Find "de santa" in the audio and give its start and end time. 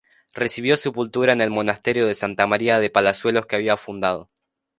2.07-2.47